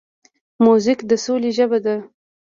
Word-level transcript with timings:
موزیک 0.63 0.99
د 1.09 1.11
سولې 1.23 1.51
ژبه 1.57 1.79
ده. 1.85 1.95